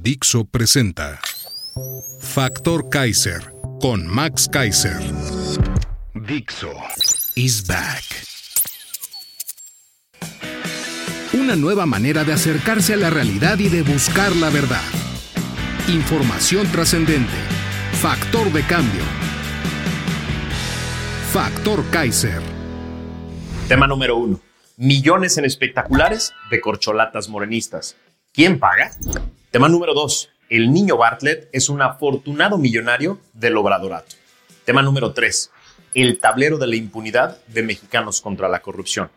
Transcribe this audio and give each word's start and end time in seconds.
Dixo 0.00 0.44
presenta 0.44 1.20
Factor 2.20 2.88
Kaiser 2.88 3.52
con 3.80 4.06
Max 4.06 4.48
Kaiser. 4.50 4.96
Dixo 6.14 6.72
is 7.34 7.66
back. 7.66 8.02
Una 11.34 11.56
nueva 11.56 11.84
manera 11.84 12.24
de 12.24 12.32
acercarse 12.32 12.94
a 12.94 12.96
la 12.96 13.10
realidad 13.10 13.58
y 13.58 13.68
de 13.68 13.82
buscar 13.82 14.34
la 14.36 14.48
verdad. 14.50 14.82
Información 15.88 16.70
trascendente. 16.72 17.32
Factor 18.00 18.50
de 18.52 18.62
cambio. 18.62 19.02
Factor 21.32 21.84
Kaiser. 21.90 22.40
Tema 23.68 23.86
número 23.86 24.16
uno. 24.16 24.40
Millones 24.76 25.36
en 25.38 25.44
espectaculares 25.44 26.32
de 26.50 26.60
corcholatas 26.60 27.28
morenistas. 27.28 27.96
¿Quién 28.32 28.58
paga? 28.58 28.90
Tema 29.52 29.68
número 29.68 29.92
dos. 29.92 30.30
El 30.48 30.72
niño 30.72 30.96
Bartlett 30.96 31.50
es 31.52 31.68
un 31.68 31.82
afortunado 31.82 32.56
millonario 32.56 33.20
del 33.34 33.58
obradorato. 33.58 34.16
Tema 34.64 34.80
número 34.80 35.12
tres. 35.12 35.50
El 35.92 36.18
tablero 36.20 36.56
de 36.56 36.66
la 36.66 36.76
impunidad 36.76 37.36
de 37.48 37.62
mexicanos 37.62 38.22
contra 38.22 38.48
la 38.48 38.62
corrupción. 38.62 39.10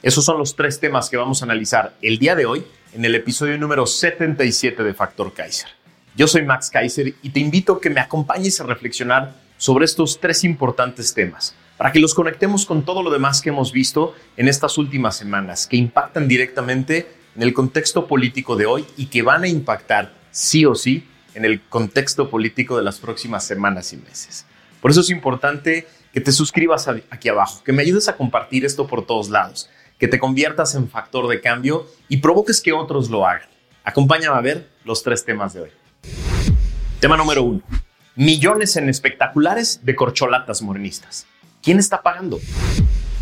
Esos 0.00 0.24
son 0.24 0.38
los 0.38 0.54
tres 0.54 0.78
temas 0.78 1.10
que 1.10 1.16
vamos 1.16 1.42
a 1.42 1.46
analizar 1.46 1.96
el 2.02 2.20
día 2.20 2.36
de 2.36 2.46
hoy 2.46 2.64
en 2.92 3.04
el 3.04 3.16
episodio 3.16 3.58
número 3.58 3.84
77 3.84 4.84
de 4.84 4.94
Factor 4.94 5.34
Kaiser. 5.34 5.70
Yo 6.14 6.28
soy 6.28 6.42
Max 6.42 6.70
Kaiser 6.70 7.12
y 7.20 7.30
te 7.30 7.40
invito 7.40 7.72
a 7.72 7.80
que 7.80 7.90
me 7.90 8.00
acompañes 8.00 8.60
a 8.60 8.64
reflexionar 8.66 9.34
sobre 9.56 9.86
estos 9.86 10.20
tres 10.20 10.44
importantes 10.44 11.12
temas 11.14 11.56
para 11.76 11.90
que 11.90 11.98
los 11.98 12.14
conectemos 12.14 12.64
con 12.64 12.84
todo 12.84 13.02
lo 13.02 13.10
demás 13.10 13.42
que 13.42 13.48
hemos 13.48 13.72
visto 13.72 14.14
en 14.36 14.46
estas 14.46 14.78
últimas 14.78 15.16
semanas, 15.16 15.66
que 15.66 15.76
impactan 15.76 16.28
directamente 16.28 17.23
en 17.36 17.42
el 17.42 17.52
contexto 17.52 18.06
político 18.06 18.56
de 18.56 18.66
hoy 18.66 18.86
y 18.96 19.06
que 19.06 19.22
van 19.22 19.44
a 19.44 19.48
impactar 19.48 20.14
sí 20.30 20.64
o 20.64 20.74
sí 20.74 21.08
en 21.34 21.44
el 21.44 21.62
contexto 21.62 22.30
político 22.30 22.76
de 22.76 22.82
las 22.82 22.98
próximas 22.98 23.46
semanas 23.46 23.92
y 23.92 23.96
meses. 23.96 24.46
Por 24.80 24.90
eso 24.90 25.00
es 25.00 25.10
importante 25.10 25.86
que 26.12 26.20
te 26.20 26.32
suscribas 26.32 26.88
aquí 27.10 27.28
abajo, 27.28 27.62
que 27.64 27.72
me 27.72 27.82
ayudes 27.82 28.08
a 28.08 28.16
compartir 28.16 28.64
esto 28.64 28.86
por 28.86 29.04
todos 29.04 29.30
lados, 29.30 29.68
que 29.98 30.08
te 30.08 30.18
conviertas 30.18 30.74
en 30.74 30.88
factor 30.88 31.26
de 31.28 31.40
cambio 31.40 31.86
y 32.08 32.18
provoques 32.18 32.60
que 32.60 32.72
otros 32.72 33.10
lo 33.10 33.26
hagan. 33.26 33.48
Acompáñame 33.82 34.36
a 34.36 34.40
ver 34.40 34.68
los 34.84 35.02
tres 35.02 35.24
temas 35.24 35.54
de 35.54 35.62
hoy. 35.62 35.70
Tema 37.00 37.16
número 37.16 37.42
uno. 37.42 37.62
Millones 38.14 38.76
en 38.76 38.88
espectaculares 38.88 39.80
de 39.84 39.96
corcholatas 39.96 40.62
morenistas. 40.62 41.26
¿Quién 41.62 41.78
está 41.78 42.02
pagando? 42.02 42.38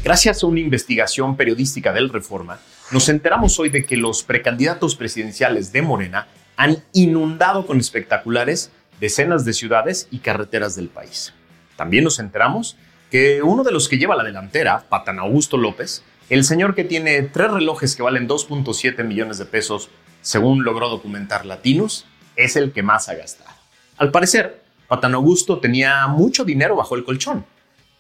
Gracias 0.05 0.43
a 0.43 0.49
una 0.49 0.59
investigación 0.59 1.37
periodística 1.37 1.93
del 1.93 2.09
Reforma, 2.09 2.59
nos 2.91 3.09
enteramos 3.09 3.61
hoy 3.61 3.69
de 3.69 3.87
que 3.87 3.97
los 3.97 4.25
precandidatos 4.25 4.97
presidenciales 4.97 5.71
de 5.71 5.81
Morena 5.81 6.27
han 6.57 6.83
inundado 6.93 7.67
con 7.67 7.79
espectaculares 7.79 8.73
decenas 8.99 9.45
de 9.45 9.53
ciudades 9.53 10.09
y 10.11 10.19
carreteras 10.19 10.75
del 10.75 10.89
país. 10.89 11.33
También 11.77 12.03
nos 12.03 12.19
enteramos 12.19 12.77
que 13.13 13.43
uno 13.43 13.63
de 13.63 13.71
los 13.71 13.89
que 13.89 13.97
lleva 13.97 14.17
la 14.17 14.25
delantera, 14.25 14.87
Patan 14.89 15.21
Augusto 15.21 15.57
López, 15.57 16.03
el 16.31 16.43
señor 16.43 16.75
que 16.75 16.83
tiene 16.83 17.23
tres 17.23 17.53
relojes 17.53 17.95
que 17.95 18.03
valen 18.03 18.29
2.7 18.29 19.05
millones 19.05 19.39
de 19.39 19.45
pesos, 19.45 19.89
según 20.21 20.65
logró 20.65 20.89
documentar 20.89 21.47
Latinos, 21.47 22.07
es 22.35 22.57
el 22.57 22.73
que 22.73 22.83
más 22.83 23.09
ha 23.09 23.15
gastado. 23.15 23.51
Al 23.99 24.11
parecer, 24.11 24.63
Patan 24.89 25.15
Augusto 25.15 25.61
tenía 25.61 26.09
mucho 26.09 26.45
dinero 26.45 26.75
bajo 26.75 26.97
el 26.97 27.05
colchón. 27.05 27.45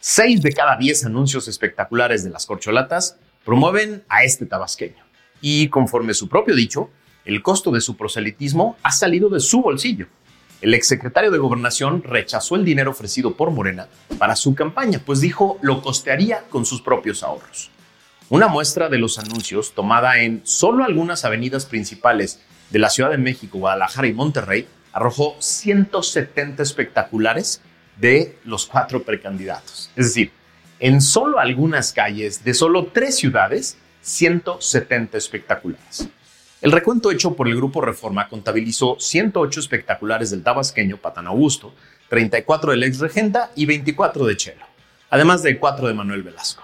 Seis 0.04 0.42
de 0.42 0.52
cada 0.52 0.76
diez 0.76 1.06
anuncios 1.06 1.46
espectaculares 1.46 2.24
de 2.24 2.30
las 2.30 2.44
corcholatas 2.44 3.18
promueven 3.44 4.02
a 4.08 4.24
este 4.24 4.46
tabasqueño. 4.46 5.00
Y 5.40 5.68
conforme 5.68 6.12
su 6.12 6.28
propio 6.28 6.56
dicho, 6.56 6.90
el 7.24 7.40
costo 7.40 7.70
de 7.70 7.80
su 7.80 7.96
proselitismo 7.96 8.76
ha 8.82 8.90
salido 8.90 9.28
de 9.28 9.38
su 9.38 9.62
bolsillo. 9.62 10.08
El 10.60 10.74
exsecretario 10.74 11.30
de 11.30 11.38
Gobernación 11.38 12.02
rechazó 12.02 12.56
el 12.56 12.64
dinero 12.64 12.90
ofrecido 12.90 13.36
por 13.36 13.52
Morena 13.52 13.86
para 14.18 14.34
su 14.34 14.56
campaña, 14.56 15.00
pues 15.06 15.20
dijo 15.20 15.60
lo 15.62 15.82
costearía 15.82 16.42
con 16.50 16.66
sus 16.66 16.82
propios 16.82 17.22
ahorros. 17.22 17.70
Una 18.28 18.48
muestra 18.48 18.88
de 18.88 18.98
los 18.98 19.20
anuncios 19.20 19.72
tomada 19.72 20.18
en 20.18 20.40
solo 20.42 20.82
algunas 20.82 21.24
avenidas 21.24 21.64
principales 21.64 22.40
de 22.70 22.80
la 22.80 22.90
Ciudad 22.90 23.10
de 23.10 23.18
México, 23.18 23.58
Guadalajara 23.58 24.08
y 24.08 24.14
Monterrey 24.14 24.66
arrojó 24.92 25.36
170 25.38 26.60
espectaculares 26.60 27.60
de 27.96 28.38
los 28.44 28.66
cuatro 28.66 29.02
precandidatos. 29.02 29.90
Es 29.96 30.06
decir, 30.06 30.30
en 30.80 31.00
solo 31.00 31.38
algunas 31.38 31.92
calles 31.92 32.44
de 32.44 32.54
solo 32.54 32.86
tres 32.92 33.16
ciudades, 33.16 33.76
170 34.02 35.16
espectaculares. 35.16 36.08
El 36.60 36.72
recuento 36.72 37.10
hecho 37.10 37.34
por 37.34 37.48
el 37.48 37.56
Grupo 37.56 37.80
Reforma 37.80 38.28
contabilizó 38.28 38.96
108 38.98 39.60
espectaculares 39.60 40.30
del 40.30 40.42
tabasqueño 40.42 40.96
Patán 40.96 41.26
Augusto, 41.26 41.74
34 42.08 42.72
del 42.72 42.84
ex 42.84 43.00
regenta 43.00 43.50
y 43.56 43.66
24 43.66 44.26
de 44.26 44.36
Chelo, 44.36 44.64
además 45.10 45.42
de 45.42 45.58
4 45.58 45.88
de 45.88 45.94
Manuel 45.94 46.22
Velasco. 46.22 46.62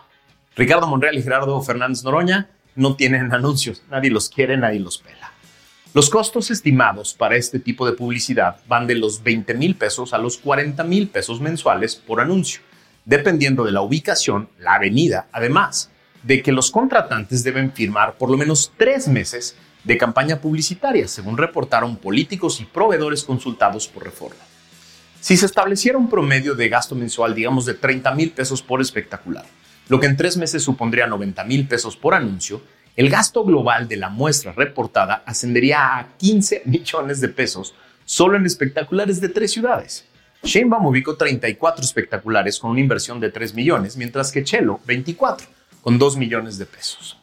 Ricardo 0.54 0.86
Monreal 0.86 1.16
y 1.16 1.22
Gerardo 1.22 1.60
Fernández 1.62 2.04
Noroña 2.04 2.48
no 2.74 2.94
tienen 2.94 3.32
anuncios, 3.34 3.82
nadie 3.90 4.10
los 4.10 4.28
quiere, 4.28 4.56
nadie 4.56 4.78
los 4.78 4.98
pela. 4.98 5.17
Los 5.94 6.10
costos 6.10 6.50
estimados 6.50 7.14
para 7.14 7.36
este 7.36 7.58
tipo 7.58 7.86
de 7.86 7.92
publicidad 7.92 8.56
van 8.68 8.86
de 8.86 8.94
los 8.94 9.22
20 9.22 9.54
mil 9.54 9.74
pesos 9.74 10.12
a 10.12 10.18
los 10.18 10.38
40 10.38 10.84
mil 10.84 11.08
pesos 11.08 11.40
mensuales 11.40 11.96
por 11.96 12.20
anuncio 12.20 12.60
dependiendo 13.08 13.64
de 13.64 13.72
la 13.72 13.80
ubicación, 13.80 14.50
la 14.58 14.74
avenida, 14.74 15.28
además 15.32 15.90
de 16.22 16.42
que 16.42 16.52
los 16.52 16.70
contratantes 16.70 17.42
deben 17.42 17.72
firmar 17.72 18.18
por 18.18 18.30
lo 18.30 18.36
menos 18.36 18.70
tres 18.76 19.08
meses 19.08 19.56
de 19.82 19.96
campaña 19.96 20.42
publicitaria, 20.42 21.08
según 21.08 21.38
reportaron 21.38 21.96
políticos 21.96 22.60
y 22.60 22.66
proveedores 22.66 23.24
consultados 23.24 23.88
por 23.88 24.04
Reforma. 24.04 24.42
Si 25.20 25.38
se 25.38 25.46
estableciera 25.46 25.96
un 25.96 26.10
promedio 26.10 26.54
de 26.54 26.68
gasto 26.68 26.94
mensual, 26.94 27.34
digamos, 27.34 27.64
de 27.64 27.72
30 27.72 28.14
mil 28.14 28.30
pesos 28.32 28.60
por 28.60 28.82
espectacular, 28.82 29.46
lo 29.88 29.98
que 29.98 30.06
en 30.06 30.18
tres 30.18 30.36
meses 30.36 30.62
supondría 30.62 31.06
90 31.06 31.44
mil 31.44 31.66
pesos 31.66 31.96
por 31.96 32.12
anuncio, 32.12 32.60
el 32.98 33.10
gasto 33.10 33.44
global 33.44 33.86
de 33.86 33.96
la 33.96 34.08
muestra 34.08 34.50
reportada 34.50 35.22
ascendería 35.24 35.98
a 35.98 36.08
15 36.18 36.62
millones 36.64 37.20
de 37.20 37.28
pesos 37.28 37.72
solo 38.04 38.36
en 38.36 38.44
espectaculares 38.44 39.20
de 39.20 39.28
tres 39.28 39.52
ciudades. 39.52 40.04
Sheinbaum 40.42 40.84
ubicó 40.84 41.16
34 41.16 41.84
espectaculares 41.84 42.58
con 42.58 42.72
una 42.72 42.80
inversión 42.80 43.20
de 43.20 43.30
3 43.30 43.54
millones, 43.54 43.96
mientras 43.96 44.32
que 44.32 44.42
Chelo 44.42 44.80
24, 44.84 45.46
con 45.80 45.96
2 45.96 46.16
millones 46.16 46.58
de 46.58 46.66
pesos. 46.66 47.16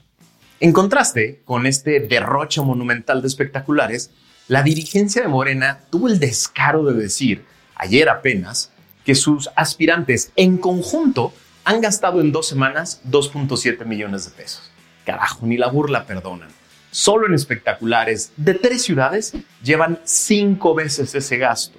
En 0.61 0.71
contraste 0.71 1.41
con 1.43 1.65
este 1.65 1.99
derroche 1.99 2.61
monumental 2.61 3.21
de 3.21 3.27
espectaculares, 3.27 4.11
la 4.47 4.63
dirigencia 4.63 5.23
de 5.23 5.27
Morena 5.27 5.81
tuvo 5.89 6.07
el 6.07 6.19
descaro 6.19 6.85
de 6.85 6.93
decir, 6.93 7.43
ayer 7.75 8.07
apenas, 8.07 8.71
que 9.03 9.13
sus 9.13 9.49
aspirantes 9.57 10.31
en 10.37 10.57
conjunto 10.57 11.33
han 11.65 11.81
gastado 11.81 12.21
en 12.21 12.31
dos 12.31 12.47
semanas 12.47 13.01
2.7 13.09 13.83
millones 13.85 14.23
de 14.23 14.31
pesos. 14.31 14.71
Carajo, 15.05 15.45
ni 15.45 15.57
la 15.57 15.69
burla 15.69 16.05
perdonan. 16.05 16.49
Solo 16.91 17.27
en 17.27 17.33
espectaculares 17.33 18.31
de 18.37 18.53
tres 18.53 18.83
ciudades 18.83 19.33
llevan 19.63 19.99
cinco 20.03 20.73
veces 20.75 21.13
ese 21.15 21.37
gasto. 21.37 21.77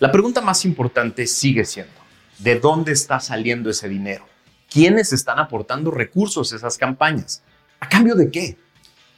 La 0.00 0.10
pregunta 0.10 0.40
más 0.40 0.64
importante 0.64 1.26
sigue 1.26 1.64
siendo, 1.64 1.92
¿de 2.38 2.58
dónde 2.58 2.92
está 2.92 3.20
saliendo 3.20 3.70
ese 3.70 3.88
dinero? 3.88 4.26
¿Quiénes 4.70 5.12
están 5.12 5.38
aportando 5.38 5.90
recursos 5.90 6.52
a 6.52 6.56
esas 6.56 6.76
campañas? 6.76 7.42
¿A 7.78 7.88
cambio 7.88 8.14
de 8.14 8.30
qué? 8.30 8.58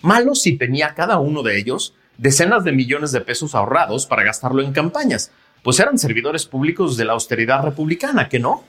Malo 0.03 0.35
si 0.35 0.59
tenía 0.59 0.95
cada 0.95 1.19
uno 1.19 1.43
de 1.43 1.59
ellos 1.59 1.95
decenas 2.19 2.65
de 2.65 2.73
millones 2.73 3.13
de 3.13 3.21
pesos 3.21 3.55
ahorrados 3.55 4.07
para 4.07 4.25
gastarlo 4.25 4.63
en 4.63 4.73
campañas, 4.73 5.31
pues 5.63 5.81
eran 5.81 5.99
servidores 5.99 6.47
públicos 6.47 6.97
de 6.97 7.05
la 7.05 7.15
austeridad 7.15 7.63
republicana, 7.63 8.29
¿que 8.29 8.39
no? 8.39 8.65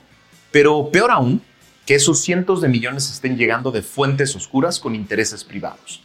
Pero 0.50 0.90
peor 0.90 1.10
aún, 1.10 1.42
que 1.88 1.94
esos 1.94 2.20
cientos 2.20 2.60
de 2.60 2.68
millones 2.68 3.10
estén 3.10 3.38
llegando 3.38 3.70
de 3.70 3.80
fuentes 3.80 4.36
oscuras 4.36 4.78
con 4.78 4.94
intereses 4.94 5.42
privados. 5.42 6.02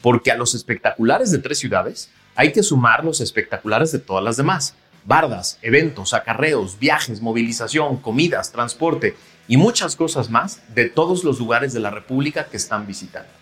Porque 0.00 0.30
a 0.30 0.36
los 0.36 0.54
espectaculares 0.54 1.32
de 1.32 1.38
tres 1.38 1.58
ciudades 1.58 2.08
hay 2.36 2.52
que 2.52 2.62
sumar 2.62 3.04
los 3.04 3.20
espectaculares 3.20 3.90
de 3.90 3.98
todas 3.98 4.22
las 4.22 4.36
demás 4.36 4.76
bardas, 5.04 5.58
eventos, 5.60 6.14
acarreos, 6.14 6.78
viajes, 6.78 7.20
movilización, 7.20 7.96
comidas, 7.96 8.52
transporte 8.52 9.16
y 9.48 9.56
muchas 9.56 9.96
cosas 9.96 10.30
más 10.30 10.62
de 10.72 10.88
todos 10.88 11.24
los 11.24 11.40
lugares 11.40 11.72
de 11.72 11.80
la 11.80 11.90
República 11.90 12.44
que 12.44 12.56
están 12.56 12.86
visitando. 12.86 13.32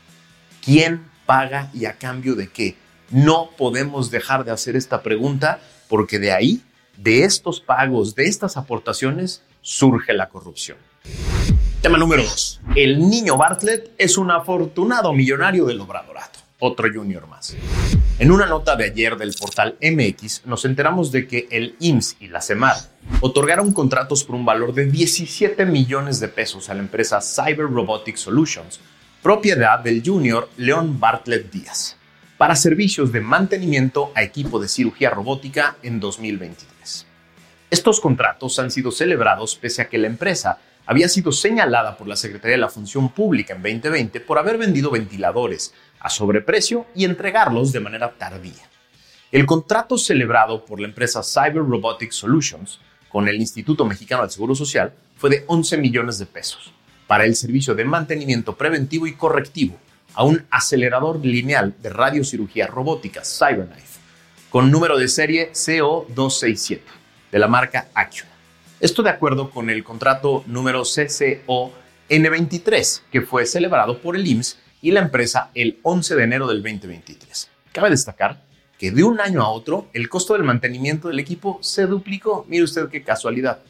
¿Quién 0.65 1.05
paga 1.27 1.69
y 1.75 1.85
a 1.85 1.99
cambio 1.99 2.37
de 2.37 2.49
qué? 2.49 2.75
No 3.11 3.50
podemos 3.59 4.11
dejar 4.11 4.47
de 4.47 4.50
hacer 4.53 4.77
esta 4.77 5.03
pregunta 5.03 5.61
porque 5.91 6.19
de 6.19 6.33
ahí, 6.33 6.62
de 6.97 7.25
estos 7.25 7.61
pagos, 7.61 8.15
de 8.15 8.29
estas 8.29 8.56
aportaciones, 8.56 9.43
surge 9.61 10.15
la 10.15 10.31
corrupción. 10.31 10.79
Tema 11.82 11.99
número 11.99 12.23
2. 12.23 12.61
El 12.76 13.11
niño 13.11 13.37
Bartlett 13.37 13.90
es 13.99 14.17
un 14.17 14.31
afortunado 14.31 15.12
millonario 15.12 15.64
del 15.64 15.81
obradorato. 15.81 16.38
Otro 16.61 16.88
junior 16.94 17.26
más. 17.26 17.56
En 18.20 18.31
una 18.31 18.46
nota 18.46 18.76
de 18.76 18.84
ayer 18.84 19.17
del 19.17 19.34
portal 19.34 19.76
MX 19.82 20.46
nos 20.46 20.64
enteramos 20.64 21.11
de 21.11 21.26
que 21.26 21.49
el 21.50 21.75
IMSS 21.81 22.19
y 22.20 22.29
la 22.29 22.40
CEMAR 22.40 22.76
otorgaron 23.20 23.73
contratos 23.73 24.23
por 24.23 24.37
un 24.37 24.44
valor 24.44 24.75
de 24.75 24.87
17 24.87 25.67
millones 25.67 26.20
de 26.20 26.29
pesos 26.29 26.69
a 26.69 26.75
la 26.75 26.82
empresa 26.82 27.20
Cyber 27.20 27.67
Robotics 27.69 28.20
Solutions, 28.20 28.79
propiedad 29.20 29.81
del 29.81 30.05
junior 30.06 30.49
León 30.56 31.00
Bartlett 31.00 31.50
Díaz, 31.50 31.96
para 32.38 32.55
servicios 32.55 33.11
de 33.11 33.23
mantenimiento 33.23 34.12
a 34.14 34.23
equipo 34.23 34.61
de 34.61 34.69
cirugía 34.69 35.11
robótica 35.11 35.79
en 35.82 35.99
2023. 35.99 37.06
Estos 37.73 37.99
contratos 37.99 38.61
han 38.61 38.70
sido 38.70 38.93
celebrados 38.93 39.56
pese 39.56 39.82
a 39.82 39.88
que 39.88 39.99
la 39.99 40.06
empresa 40.06 40.61
había 40.87 41.08
sido 41.08 41.32
señalada 41.32 41.96
por 41.96 42.08
la 42.08 42.17
Secretaría 42.17 42.56
de 42.56 42.61
la 42.62 42.69
Función 42.69 43.11
Pública 43.11 43.55
en 43.55 43.62
2020 43.62 44.20
por 44.20 44.38
haber 44.38 44.58
vendido 44.58 44.90
ventiladores 44.90 45.73
a 46.00 46.11
sobreprecio 46.11 46.87
y 46.94 47.05
entregarlos 47.05 47.73
de 47.73 47.81
manera 47.81 48.12
tardía. 48.19 48.69
El 49.31 49.46
contrato 49.46 49.96
celebrado 49.96 50.64
por 50.64 50.81
la 50.81 50.88
empresa 50.88 51.23
Cyber 51.23 51.62
Robotics 51.62 52.17
Solutions 52.17 52.81
con 53.08 53.29
el 53.29 53.37
Instituto 53.37 53.84
Mexicano 53.84 54.23
del 54.23 54.31
Seguro 54.31 54.55
Social 54.55 54.93
fue 55.17 55.31
de 55.31 55.44
11 55.46 55.79
millones 55.79 56.19
de 56.19 56.26
pesos 56.26 56.73
para 57.06 57.25
el 57.25 57.37
servicio 57.37 57.75
de 57.75 57.84
mantenimiento 57.84 58.56
preventivo 58.56 59.06
y 59.06 59.14
correctivo 59.14 59.76
a 60.14 60.25
un 60.25 60.44
acelerador 60.50 61.25
lineal 61.25 61.75
de 61.81 61.90
radiocirugía 61.90 62.67
robótica 62.67 63.23
CyberKnife 63.25 64.00
con 64.50 64.70
número 64.70 64.99
de 64.99 65.08
serie 65.08 65.52
CO267 65.52 66.81
de 67.31 67.38
la 67.38 67.49
marca 67.49 67.88
Acura. 67.94 68.31
Esto 68.82 69.05
de 69.05 69.11
acuerdo 69.11 69.49
con 69.50 69.70
el 69.70 69.84
contrato 69.84 70.43
número 70.49 70.82
CCO 70.82 71.73
N23 72.11 73.02
que 73.12 73.20
fue 73.20 73.46
celebrado 73.46 73.99
por 73.99 74.17
el 74.17 74.26
IMSS 74.26 74.58
y 74.81 74.90
la 74.90 74.99
empresa 74.99 75.50
el 75.55 75.79
11 75.82 76.17
de 76.17 76.25
enero 76.25 76.49
del 76.49 76.64
2023. 76.64 77.49
Cabe 77.70 77.90
destacar 77.90 78.43
que 78.81 78.90
de 78.90 79.05
un 79.05 79.20
año 79.20 79.40
a 79.40 79.50
otro 79.50 79.87
el 79.93 80.08
costo 80.08 80.32
del 80.32 80.43
mantenimiento 80.43 81.06
del 81.06 81.20
equipo 81.20 81.61
se 81.62 81.87
duplicó. 81.87 82.44
Mire 82.49 82.64
usted 82.64 82.88
qué 82.88 83.05
casualidad, 83.05 83.61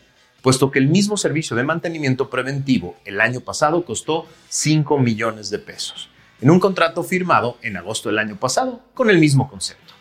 puesto 0.41 0.70
que 0.70 0.79
el 0.79 0.88
mismo 0.88 1.19
servicio 1.19 1.55
de 1.59 1.64
mantenimiento 1.64 2.31
preventivo 2.31 2.97
el 3.05 3.20
año 3.20 3.41
pasado 3.41 3.85
costó 3.85 4.26
5 4.49 4.99
millones 4.99 5.50
de 5.50 5.59
pesos, 5.59 6.09
en 6.41 6.49
un 6.49 6.59
contrato 6.59 7.05
firmado 7.05 7.59
en 7.61 7.76
agosto 7.76 8.09
del 8.09 8.19
año 8.19 8.37
pasado 8.37 8.81
con 8.94 9.11
el 9.11 9.19
mismo 9.19 9.47
concepto. 9.50 9.93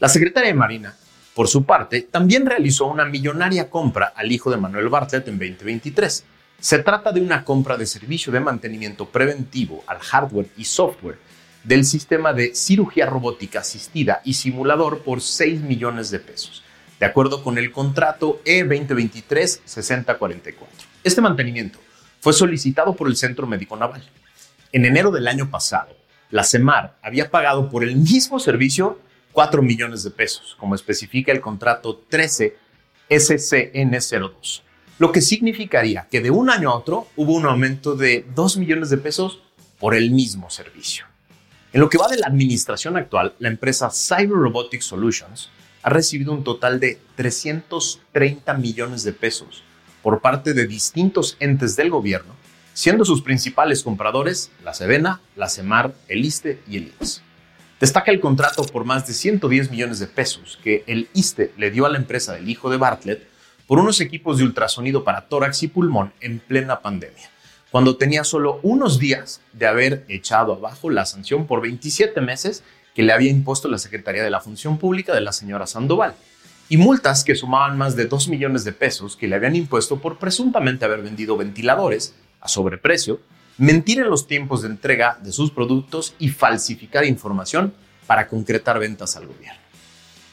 La 0.00 0.10
secretaria 0.10 0.48
de 0.50 0.54
Marina, 0.54 0.96
por 1.34 1.48
su 1.48 1.64
parte, 1.64 2.02
también 2.02 2.46
realizó 2.46 2.86
una 2.86 3.04
millonaria 3.04 3.70
compra 3.70 4.12
al 4.14 4.32
hijo 4.32 4.50
de 4.50 4.56
Manuel 4.56 4.88
Bartlett 4.88 5.28
en 5.28 5.38
2023 5.38 6.24
se 6.60 6.78
trata 6.80 7.10
de 7.10 7.22
una 7.22 7.44
compra 7.44 7.78
de 7.78 7.86
servicio 7.86 8.30
de 8.32 8.40
mantenimiento 8.40 9.06
preventivo 9.06 9.82
al 9.86 9.98
hardware 9.98 10.48
y 10.58 10.66
software 10.66 11.16
del 11.64 11.86
sistema 11.86 12.34
de 12.34 12.54
cirugía 12.54 13.06
robótica 13.06 13.60
asistida 13.60 14.20
y 14.24 14.34
simulador 14.34 14.98
por 15.00 15.22
6 15.22 15.62
millones 15.62 16.10
de 16.10 16.20
pesos, 16.20 16.62
de 16.98 17.06
acuerdo 17.06 17.42
con 17.42 17.56
el 17.56 17.72
contrato 17.72 18.42
E2023-6044. 18.44 20.54
Este 21.02 21.22
mantenimiento 21.22 21.78
fue 22.20 22.34
solicitado 22.34 22.94
por 22.94 23.08
el 23.08 23.16
Centro 23.16 23.46
Médico 23.46 23.74
Naval. 23.76 24.02
En 24.72 24.84
enero 24.84 25.10
del 25.10 25.26
año 25.28 25.50
pasado, 25.50 25.96
la 26.30 26.44
CEMAR 26.44 26.98
había 27.02 27.30
pagado 27.30 27.70
por 27.70 27.84
el 27.84 27.96
mismo 27.96 28.38
servicio 28.38 29.00
4 29.32 29.62
millones 29.62 30.02
de 30.02 30.10
pesos, 30.10 30.56
como 30.58 30.74
especifica 30.74 31.32
el 31.32 31.40
contrato 31.40 32.02
13 32.08 32.56
SCN02 33.08 34.62
lo 35.00 35.12
que 35.12 35.22
significaría 35.22 36.06
que 36.10 36.20
de 36.20 36.30
un 36.30 36.50
año 36.50 36.68
a 36.68 36.76
otro 36.76 37.08
hubo 37.16 37.32
un 37.32 37.46
aumento 37.46 37.96
de 37.96 38.26
2 38.34 38.58
millones 38.58 38.90
de 38.90 38.98
pesos 38.98 39.40
por 39.78 39.94
el 39.94 40.10
mismo 40.10 40.50
servicio. 40.50 41.06
En 41.72 41.80
lo 41.80 41.88
que 41.88 41.96
va 41.96 42.06
de 42.06 42.18
la 42.18 42.26
administración 42.26 42.98
actual, 42.98 43.34
la 43.38 43.48
empresa 43.48 43.88
Cyber 43.90 44.36
Robotics 44.36 44.84
Solutions 44.84 45.48
ha 45.82 45.88
recibido 45.88 46.32
un 46.34 46.44
total 46.44 46.80
de 46.80 47.00
330 47.16 48.52
millones 48.58 49.02
de 49.02 49.14
pesos 49.14 49.62
por 50.02 50.20
parte 50.20 50.52
de 50.52 50.66
distintos 50.66 51.38
entes 51.40 51.76
del 51.76 51.88
gobierno, 51.88 52.34
siendo 52.74 53.06
sus 53.06 53.22
principales 53.22 53.82
compradores 53.82 54.50
la 54.62 54.74
Sedena, 54.74 55.22
la 55.34 55.48
CEMAR, 55.48 55.94
el 56.08 56.26
ISTE 56.26 56.60
y 56.68 56.76
el 56.76 56.92
IMSS. 57.00 57.22
Destaca 57.80 58.10
el 58.10 58.20
contrato 58.20 58.62
por 58.64 58.84
más 58.84 59.06
de 59.06 59.14
110 59.14 59.70
millones 59.70 59.98
de 59.98 60.06
pesos 60.06 60.58
que 60.62 60.84
el 60.86 61.08
ISTE 61.14 61.54
le 61.56 61.70
dio 61.70 61.86
a 61.86 61.88
la 61.88 61.96
empresa 61.96 62.34
del 62.34 62.50
hijo 62.50 62.68
de 62.68 62.76
Bartlett 62.76 63.26
por 63.66 63.78
unos 63.78 64.02
equipos 64.02 64.36
de 64.36 64.44
ultrasonido 64.44 65.02
para 65.02 65.28
tórax 65.28 65.62
y 65.62 65.68
pulmón 65.68 66.12
en 66.20 66.40
plena 66.40 66.80
pandemia, 66.80 67.30
cuando 67.70 67.96
tenía 67.96 68.22
solo 68.22 68.60
unos 68.62 68.98
días 68.98 69.40
de 69.54 69.66
haber 69.66 70.04
echado 70.08 70.52
abajo 70.52 70.90
la 70.90 71.06
sanción 71.06 71.46
por 71.46 71.62
27 71.62 72.20
meses 72.20 72.62
que 72.94 73.02
le 73.02 73.14
había 73.14 73.30
impuesto 73.30 73.66
la 73.66 73.78
Secretaría 73.78 74.22
de 74.22 74.30
la 74.30 74.42
Función 74.42 74.76
Pública 74.76 75.14
de 75.14 75.22
la 75.22 75.32
señora 75.32 75.66
Sandoval, 75.66 76.14
y 76.68 76.76
multas 76.76 77.24
que 77.24 77.34
sumaban 77.34 77.78
más 77.78 77.96
de 77.96 78.04
2 78.04 78.28
millones 78.28 78.64
de 78.64 78.72
pesos 78.72 79.16
que 79.16 79.26
le 79.26 79.36
habían 79.36 79.56
impuesto 79.56 80.00
por 80.00 80.18
presuntamente 80.18 80.84
haber 80.84 81.00
vendido 81.00 81.38
ventiladores 81.38 82.14
a 82.42 82.48
sobreprecio, 82.48 83.20
mentir 83.58 84.00
en 84.00 84.10
los 84.10 84.26
tiempos 84.26 84.62
de 84.62 84.68
entrega 84.68 85.18
de 85.22 85.32
sus 85.32 85.50
productos 85.50 86.14
y 86.18 86.28
falsificar 86.28 87.04
información 87.04 87.74
para 88.06 88.28
concretar 88.28 88.78
ventas 88.78 89.16
al 89.16 89.26
gobierno. 89.26 89.60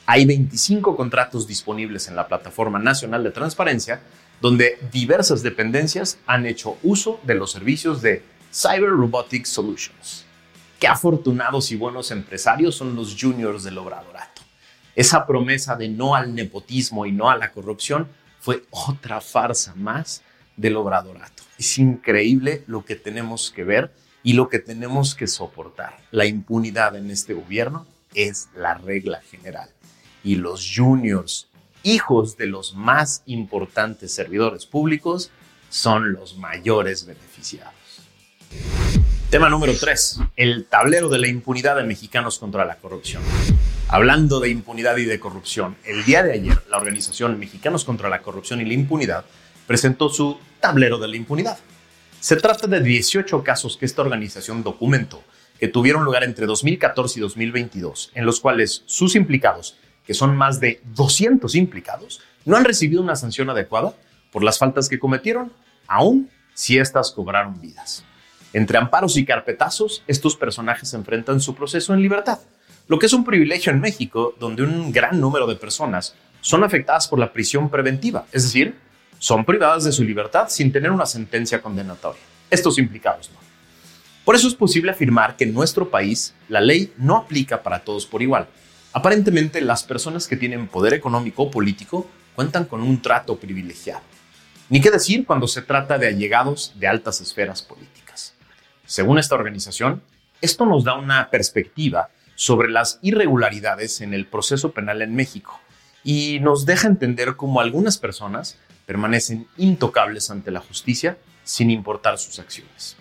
Hay 0.06 0.26
25 0.26 0.96
contratos 0.96 1.48
disponibles 1.48 2.08
en 2.08 2.16
la 2.16 2.28
Plataforma 2.28 2.80
Nacional 2.80 3.24
de 3.24 3.32
Transparencia, 3.32 4.02
donde 4.40 4.80
diversas 4.92 5.44
dependencias 5.44 6.18
han 6.26 6.46
hecho 6.46 6.78
uso 6.84 7.20
de 7.24 7.36
los 7.36 7.52
servicios 7.52 8.02
de 8.02 8.24
Cyber 8.54 8.90
Robotics 8.92 9.50
Solutions. 9.50 10.26
Qué 10.80 10.88
afortunados 10.88 11.72
y 11.72 11.76
buenos 11.76 12.12
empresarios 12.12 12.76
son 12.76 12.96
los 12.96 13.18
juniors 13.20 13.64
del 13.64 13.78
Obradorato. 13.80 14.44
Esa 14.96 15.28
promesa 15.28 15.76
de 15.76 15.90
no 15.90 16.16
al 16.16 16.34
nepotismo 16.34 17.06
y 17.06 17.12
no 17.12 17.30
a 17.30 17.38
la 17.38 17.52
corrupción 17.52 18.08
fue 18.40 18.64
otra 18.72 19.20
farsa 19.22 19.76
más 19.76 20.22
del 20.58 20.76
Obradorato. 20.76 21.44
Es 21.58 21.78
increíble 21.78 22.64
lo 22.68 22.84
que 22.84 22.96
tenemos 22.96 23.52
que 23.52 23.64
ver 23.64 23.94
y 24.24 24.34
lo 24.34 24.50
que 24.50 24.60
tenemos 24.60 25.16
que 25.16 25.28
soportar. 25.28 25.98
La 26.12 26.26
impunidad 26.26 26.96
en 26.96 27.10
este 27.10 27.34
gobierno 27.34 27.88
es 28.14 28.50
la 28.56 28.74
regla 28.74 29.22
general 29.22 29.70
y 30.24 30.36
los 30.36 30.70
juniors, 30.76 31.48
hijos 31.84 32.36
de 32.36 32.48
los 32.48 32.76
más 32.76 33.24
importantes 33.28 34.14
servidores 34.14 34.66
públicos, 34.66 35.32
son 35.70 36.12
los 36.12 36.38
mayores 36.38 37.06
beneficiados. 37.06 37.74
Tema 39.30 39.50
número 39.50 39.74
3. 39.78 40.20
El 40.36 40.66
tablero 40.66 41.10
de 41.10 41.20
la 41.20 41.28
impunidad 41.28 41.76
de 41.76 41.84
mexicanos 41.84 42.40
contra 42.40 42.66
la 42.66 42.76
corrupción. 42.76 43.22
Hablando 43.90 44.42
de 44.42 44.50
impunidad 44.50 44.98
y 44.98 45.06
de 45.06 45.18
corrupción, 45.18 45.78
el 45.86 46.04
día 46.04 46.24
de 46.24 46.34
ayer 46.34 46.62
la 46.70 46.78
organización 46.78 47.40
Mexicanos 47.40 47.86
contra 47.86 48.10
la 48.10 48.22
Corrupción 48.22 48.60
y 48.60 48.66
la 48.66 48.74
Impunidad 48.74 49.24
presentó 49.68 50.10
su 50.10 50.38
tablero 50.60 50.98
de 50.98 51.08
la 51.08 51.16
impunidad. 51.16 51.60
Se 52.20 52.38
trata 52.38 52.66
de 52.66 52.82
18 52.82 53.44
casos 53.44 53.78
que 53.78 53.86
esta 53.86 54.02
organización 54.02 54.64
documentó 54.64 55.24
que 55.60 55.68
tuvieron 55.68 56.04
lugar 56.04 56.24
entre 56.24 56.46
2014 56.46 57.20
y 57.20 57.22
2022, 57.22 58.12
en 58.16 58.26
los 58.26 58.40
cuales 58.40 58.84
sus 58.86 59.16
implicados 59.16 59.76
que 60.08 60.14
son 60.14 60.38
más 60.38 60.62
de 60.62 60.82
200 60.96 61.54
implicados, 61.56 62.22
no 62.46 62.56
han 62.56 62.64
recibido 62.64 63.02
una 63.02 63.18
sanción 63.18 63.50
adecuada 63.50 63.94
por 64.32 64.42
las 64.42 64.58
faltas 64.58 64.88
que 64.88 65.00
cometieron, 65.00 65.52
aun 65.86 66.30
si 66.54 66.80
éstas 66.80 67.12
cobraron 67.12 67.60
vidas. 67.60 68.06
Entre 68.54 68.78
amparos 68.78 69.18
y 69.18 69.26
carpetazos, 69.26 70.04
estos 70.08 70.38
personajes 70.38 70.94
enfrentan 70.94 71.42
su 71.42 71.54
proceso 71.54 71.94
en 71.94 72.02
libertad, 72.02 72.40
lo 72.88 72.98
que 72.98 73.08
es 73.08 73.14
un 73.14 73.26
privilegio 73.26 73.74
en 73.74 73.82
México, 73.82 74.34
donde 74.40 74.64
un 74.64 74.94
gran 74.94 75.20
número 75.20 75.46
de 75.46 75.58
personas 75.58 76.16
son 76.40 76.64
afectadas 76.64 77.10
por 77.10 77.20
la 77.20 77.34
prisión 77.34 77.70
preventiva, 77.70 78.28
es 78.32 78.44
decir, 78.44 78.76
son 79.20 79.46
privadas 79.46 79.84
de 79.84 79.92
su 79.92 80.04
libertad 80.04 80.48
sin 80.50 80.72
tener 80.72 80.92
una 80.92 81.06
sentencia 81.06 81.62
condenatoria. 81.62 82.22
Estos 82.50 82.78
implicados 82.78 83.32
no. 83.32 83.40
Por 84.24 84.36
eso 84.36 84.48
es 84.48 84.56
posible 84.56 84.92
afirmar 84.92 85.36
que 85.36 85.46
en 85.46 85.54
nuestro 85.54 85.90
país 85.90 86.34
la 86.50 86.62
ley 86.62 86.94
no 86.98 87.18
aplica 87.18 87.64
para 87.64 87.80
todos 87.80 88.06
por 88.06 88.22
igual, 88.22 88.48
Aparentemente, 88.98 89.62
las 89.62 89.84
personas 89.84 90.28
que 90.28 90.38
tienen 90.38 90.68
poder 90.68 90.96
económico 90.96 91.44
o 91.44 91.52
político 91.52 92.10
cuentan 92.34 92.66
con 92.66 92.82
un 92.82 93.00
trato 93.00 93.38
privilegiado. 93.38 94.02
Ni 94.70 94.82
qué 94.82 94.90
decir 94.90 95.24
cuando 95.24 95.48
se 95.48 95.62
trata 95.62 96.00
de 96.00 96.08
allegados 96.08 96.74
de 96.80 96.88
altas 96.88 97.22
esferas 97.22 97.62
políticas. 97.62 98.34
Según 98.88 99.20
esta 99.20 99.36
organización, 99.36 100.02
esto 100.42 100.66
nos 100.66 100.84
da 100.84 100.96
una 100.96 101.30
perspectiva 101.30 102.10
sobre 102.34 102.70
las 102.70 102.98
irregularidades 103.04 104.02
en 104.02 104.16
el 104.16 104.26
proceso 104.26 104.72
penal 104.72 105.04
en 105.04 105.14
México 105.14 105.60
y 106.04 106.40
nos 106.40 106.66
deja 106.66 106.88
entender 106.88 107.36
cómo 107.36 107.62
algunas 107.62 108.00
personas 108.00 108.58
permanecen 108.88 109.48
intocables 109.58 110.32
ante 110.32 110.50
la 110.50 110.62
justicia 110.62 111.20
sin 111.44 111.70
importar 111.70 112.18
sus 112.18 112.40
acciones. 112.40 112.96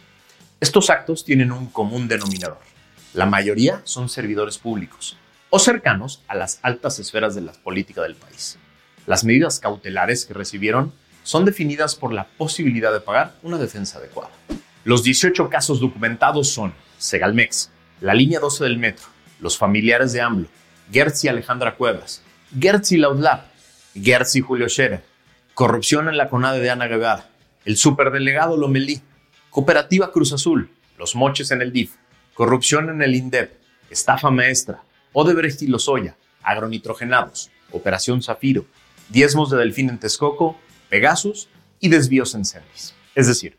Estos 0.60 0.90
actos 0.90 1.24
tienen 1.24 1.52
un 1.52 1.66
común 1.66 2.08
denominador 2.08 2.58
La 3.14 3.24
mayoría 3.24 3.80
son 3.84 4.08
servidores 4.08 4.58
públicos 4.58 5.16
o 5.48 5.58
cercanos 5.58 6.22
a 6.28 6.34
las 6.34 6.58
altas 6.62 6.98
esferas 6.98 7.34
de 7.34 7.40
la 7.40 7.52
política 7.52 8.02
del 8.02 8.16
país. 8.16 8.58
Las 9.06 9.24
medidas 9.24 9.60
cautelares 9.60 10.26
que 10.26 10.34
recibieron 10.34 10.92
son 11.22 11.44
definidas 11.44 11.94
por 11.94 12.12
la 12.12 12.26
posibilidad 12.26 12.92
de 12.92 13.00
pagar 13.00 13.36
una 13.42 13.56
defensa 13.56 13.98
adecuada. 13.98 14.30
Los 14.84 15.04
18 15.04 15.48
casos 15.48 15.80
documentados 15.80 16.48
son 16.48 16.74
Segalmex, 16.98 17.70
la 18.00 18.14
línea 18.14 18.40
12 18.40 18.64
del 18.64 18.78
metro, 18.78 19.06
los 19.40 19.56
familiares 19.56 20.12
de 20.12 20.20
AMLO, 20.20 20.48
Gertz 20.90 21.24
y 21.24 21.28
Alejandra 21.28 21.76
Cuevas, 21.76 22.22
Gertz 22.58 22.92
y 22.92 22.96
Laudlab, 22.96 23.44
Gertz 23.94 24.36
y 24.36 24.40
Julio 24.40 24.68
Scherer, 24.68 25.04
corrupción 25.56 26.06
en 26.10 26.18
la 26.18 26.28
CONADE 26.28 26.60
de 26.60 26.68
Ana 26.68 26.86
Guevara, 26.86 27.30
el 27.64 27.78
superdelegado 27.78 28.58
Lomelí, 28.58 29.00
Cooperativa 29.48 30.12
Cruz 30.12 30.34
Azul, 30.34 30.70
los 30.98 31.16
moches 31.16 31.50
en 31.50 31.62
el 31.62 31.72
DIF, 31.72 31.94
corrupción 32.34 32.90
en 32.90 33.00
el 33.00 33.14
INDEP, 33.14 33.54
estafa 33.88 34.28
maestra, 34.28 34.82
Odebrecht 35.14 35.62
y 35.62 35.68
Lozoya, 35.68 36.14
agronitrogenados, 36.42 37.50
Operación 37.72 38.22
Zafiro, 38.22 38.66
diezmos 39.08 39.48
de 39.48 39.56
Delfín 39.56 39.88
en 39.88 39.96
Texcoco, 39.98 40.58
Pegasus 40.90 41.48
y 41.80 41.88
desvíos 41.88 42.34
en 42.34 42.44
Cendis. 42.44 42.94
Es 43.14 43.26
decir, 43.26 43.56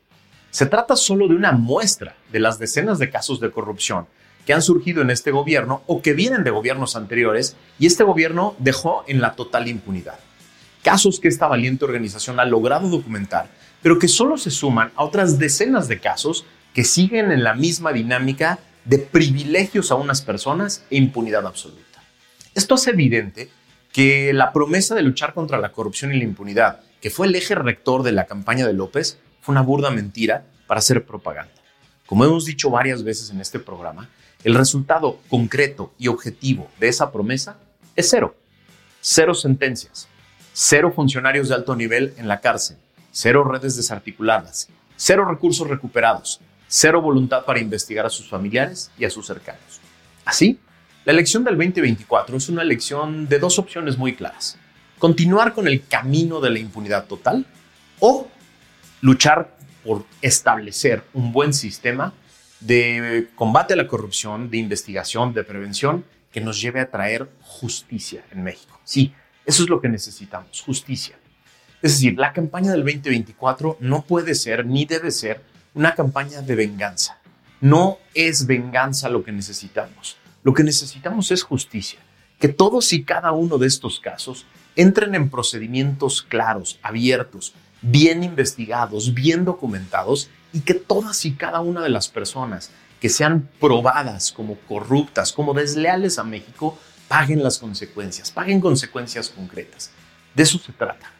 se 0.50 0.66
trata 0.66 0.94
solo 0.94 1.26
de 1.26 1.34
una 1.34 1.50
muestra 1.50 2.14
de 2.30 2.38
las 2.38 2.60
decenas 2.60 3.00
de 3.00 3.10
casos 3.10 3.40
de 3.40 3.50
corrupción 3.50 4.06
que 4.46 4.54
han 4.54 4.62
surgido 4.62 5.02
en 5.02 5.10
este 5.10 5.32
gobierno 5.32 5.82
o 5.88 6.00
que 6.00 6.12
vienen 6.12 6.44
de 6.44 6.52
gobiernos 6.52 6.94
anteriores 6.94 7.56
y 7.76 7.86
este 7.86 8.04
gobierno 8.04 8.54
dejó 8.60 9.02
en 9.08 9.20
la 9.20 9.34
total 9.34 9.66
impunidad. 9.66 10.20
Casos 10.88 11.20
que 11.20 11.28
esta 11.28 11.46
valiente 11.46 11.84
organización 11.84 12.40
ha 12.40 12.46
logrado 12.46 12.88
documentar, 12.88 13.50
pero 13.82 13.98
que 13.98 14.08
solo 14.08 14.38
se 14.38 14.50
suman 14.50 14.90
a 14.96 15.04
otras 15.04 15.38
decenas 15.38 15.86
de 15.86 16.00
casos 16.00 16.46
que 16.72 16.82
siguen 16.82 17.30
en 17.30 17.44
la 17.44 17.52
misma 17.52 17.92
dinámica 17.92 18.58
de 18.86 18.96
privilegios 18.96 19.90
a 19.90 19.96
unas 19.96 20.22
personas 20.22 20.86
e 20.88 20.96
impunidad 20.96 21.46
absoluta. 21.46 22.02
Esto 22.54 22.76
hace 22.76 22.92
evidente 22.92 23.50
que 23.92 24.32
la 24.32 24.50
promesa 24.50 24.94
de 24.94 25.02
luchar 25.02 25.34
contra 25.34 25.58
la 25.58 25.72
corrupción 25.72 26.10
y 26.10 26.16
la 26.16 26.24
impunidad, 26.24 26.80
que 27.02 27.10
fue 27.10 27.26
el 27.26 27.34
eje 27.34 27.54
rector 27.54 28.02
de 28.02 28.12
la 28.12 28.24
campaña 28.24 28.66
de 28.66 28.72
López, 28.72 29.18
fue 29.42 29.52
una 29.52 29.60
burda 29.60 29.90
mentira 29.90 30.46
para 30.66 30.78
hacer 30.78 31.04
propaganda. 31.04 31.52
Como 32.06 32.24
hemos 32.24 32.46
dicho 32.46 32.70
varias 32.70 33.04
veces 33.04 33.28
en 33.28 33.42
este 33.42 33.58
programa, 33.58 34.08
el 34.42 34.54
resultado 34.54 35.20
concreto 35.28 35.92
y 35.98 36.08
objetivo 36.08 36.70
de 36.80 36.88
esa 36.88 37.12
promesa 37.12 37.58
es 37.94 38.08
cero. 38.08 38.34
Cero 39.02 39.34
sentencias, 39.34 40.08
cero 40.60 40.92
funcionarios 40.92 41.48
de 41.48 41.54
alto 41.54 41.76
nivel 41.76 42.14
en 42.16 42.26
la 42.26 42.40
cárcel, 42.40 42.78
cero 43.12 43.44
redes 43.44 43.76
desarticuladas, 43.76 44.68
cero 44.96 45.24
recursos 45.24 45.68
recuperados, 45.68 46.40
cero 46.66 47.00
voluntad 47.00 47.44
para 47.44 47.60
investigar 47.60 48.04
a 48.04 48.10
sus 48.10 48.28
familiares 48.28 48.90
y 48.98 49.04
a 49.04 49.10
sus 49.10 49.24
cercanos. 49.24 49.80
Así, 50.24 50.58
la 51.04 51.12
elección 51.12 51.44
del 51.44 51.56
2024 51.56 52.36
es 52.36 52.48
una 52.48 52.62
elección 52.62 53.28
de 53.28 53.38
dos 53.38 53.60
opciones 53.60 53.96
muy 53.96 54.16
claras. 54.16 54.58
Continuar 54.98 55.54
con 55.54 55.68
el 55.68 55.86
camino 55.86 56.40
de 56.40 56.50
la 56.50 56.58
impunidad 56.58 57.06
total 57.06 57.46
o 58.00 58.26
luchar 59.00 59.56
por 59.84 60.06
establecer 60.22 61.04
un 61.14 61.32
buen 61.32 61.52
sistema 61.52 62.14
de 62.58 63.28
combate 63.36 63.74
a 63.74 63.76
la 63.76 63.86
corrupción, 63.86 64.50
de 64.50 64.56
investigación, 64.56 65.34
de 65.34 65.44
prevención, 65.44 66.04
que 66.32 66.40
nos 66.40 66.60
lleve 66.60 66.80
a 66.80 66.90
traer 66.90 67.30
justicia 67.42 68.24
en 68.32 68.42
México. 68.42 68.80
Sí, 68.82 69.14
eso 69.48 69.62
es 69.62 69.70
lo 69.70 69.80
que 69.80 69.88
necesitamos, 69.88 70.60
justicia. 70.60 71.16
Es 71.80 71.92
decir, 71.92 72.18
la 72.18 72.34
campaña 72.34 72.72
del 72.72 72.84
2024 72.84 73.78
no 73.80 74.02
puede 74.02 74.34
ser 74.34 74.66
ni 74.66 74.84
debe 74.84 75.10
ser 75.10 75.40
una 75.72 75.94
campaña 75.94 76.42
de 76.42 76.54
venganza. 76.54 77.16
No 77.62 77.96
es 78.12 78.46
venganza 78.46 79.08
lo 79.08 79.24
que 79.24 79.32
necesitamos. 79.32 80.18
Lo 80.42 80.52
que 80.52 80.64
necesitamos 80.64 81.30
es 81.30 81.44
justicia. 81.44 81.98
Que 82.38 82.48
todos 82.48 82.92
y 82.92 83.04
cada 83.04 83.32
uno 83.32 83.56
de 83.56 83.68
estos 83.68 84.00
casos 84.00 84.44
entren 84.76 85.14
en 85.14 85.30
procedimientos 85.30 86.20
claros, 86.20 86.78
abiertos, 86.82 87.54
bien 87.80 88.24
investigados, 88.24 89.14
bien 89.14 89.46
documentados 89.46 90.28
y 90.52 90.60
que 90.60 90.74
todas 90.74 91.24
y 91.24 91.32
cada 91.32 91.60
una 91.60 91.80
de 91.80 91.88
las 91.88 92.08
personas 92.08 92.70
que 93.00 93.08
sean 93.08 93.48
probadas 93.58 94.30
como 94.30 94.56
corruptas, 94.68 95.32
como 95.32 95.54
desleales 95.54 96.18
a 96.18 96.24
México, 96.24 96.78
paguen 97.08 97.42
las 97.42 97.58
consecuencias, 97.58 98.30
paguen 98.30 98.60
consecuencias 98.60 99.30
concretas. 99.30 99.90
De 100.34 100.42
eso 100.42 100.58
se 100.58 100.72
trata. 100.72 101.10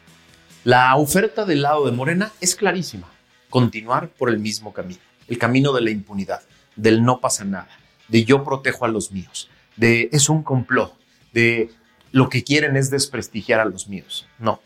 La 0.63 0.95
oferta 0.95 1.45
del 1.45 1.63
lado 1.63 1.85
de 1.85 1.91
Morena 1.91 2.31
es 2.39 2.55
clarísima, 2.55 3.09
continuar 3.49 4.09
por 4.09 4.29
el 4.29 4.39
mismo 4.39 4.71
camino, 4.71 5.01
el 5.27 5.37
camino 5.37 5.73
de 5.73 5.81
la 5.81 5.89
impunidad, 5.89 6.41
del 6.75 7.03
no 7.03 7.19
pasa 7.19 7.43
nada, 7.43 7.69
de 8.07 8.23
yo 8.23 8.43
protejo 8.43 8.85
a 8.85 8.89
los 8.89 9.11
míos, 9.11 9.49
de 9.77 10.09
es 10.11 10.29
un 10.29 10.43
complot, 10.43 10.93
de 11.33 11.71
lo 12.11 12.29
que 12.29 12.43
quieren 12.43 12.75
es 12.75 12.89
desprestigiar 12.89 13.59
a 13.59 13.65
los 13.65 13.87
míos. 13.87 14.27
No, 14.37 14.61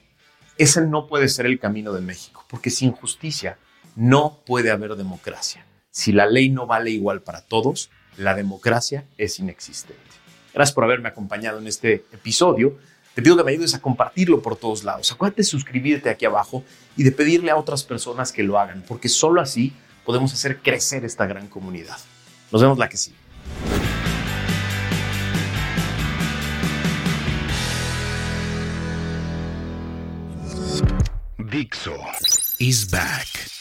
ese 0.57 0.81
no 0.81 1.07
puede 1.07 1.29
ser 1.29 1.45
el 1.45 1.59
camino 1.59 1.93
de 1.93 2.01
México, 2.01 2.45
porque 2.49 2.69
sin 2.69 2.91
justicia 2.91 3.57
no 3.95 4.39
puede 4.45 4.71
haber 4.71 4.95
democracia. 4.95 5.65
Si 5.91 6.11
la 6.11 6.25
ley 6.25 6.49
no 6.49 6.65
vale 6.65 6.89
igual 6.89 7.21
para 7.21 7.41
todos, 7.41 7.91
la 8.17 8.35
democracia 8.35 9.05
es 9.17 9.39
inexistente. 9.39 10.01
Gracias 10.53 10.73
por 10.73 10.83
haberme 10.83 11.09
acompañado 11.09 11.59
en 11.59 11.67
este 11.67 12.05
episodio. 12.11 12.77
Te 13.15 13.21
pido 13.21 13.37
que 13.37 13.43
me 13.43 13.51
ayudes 13.51 13.73
a 13.73 13.81
compartirlo 13.81 14.41
por 14.41 14.55
todos 14.55 14.83
lados. 14.83 15.11
Acuérdate 15.11 15.41
de 15.41 15.45
suscribirte 15.45 16.09
aquí 16.09 16.25
abajo 16.25 16.63
y 16.95 17.03
de 17.03 17.11
pedirle 17.11 17.51
a 17.51 17.57
otras 17.57 17.83
personas 17.83 18.31
que 18.31 18.43
lo 18.43 18.59
hagan, 18.59 18.83
porque 18.87 19.09
solo 19.09 19.41
así 19.41 19.73
podemos 20.05 20.33
hacer 20.33 20.59
crecer 20.59 21.05
esta 21.05 21.25
gran 21.25 21.47
comunidad. 21.47 21.97
Nos 22.51 22.61
vemos 22.61 22.77
la 22.77 22.89
que 22.89 22.97
sigue. 22.97 23.17
Dixo 31.37 31.95
is 32.59 32.89
back. 32.89 33.52